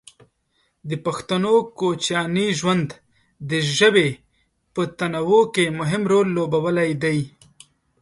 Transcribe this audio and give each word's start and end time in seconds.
د 0.89 0.91
پښتنو 1.05 1.53
کوچیاني 1.79 2.47
ژوند 2.59 2.87
د 3.49 3.51
ژبې 3.77 4.09
په 4.73 4.81
تنوع 4.99 5.43
کې 5.55 5.65
مهم 5.79 6.03
رول 6.11 6.27
لوبولی 6.37 6.91
دی. 7.03 7.19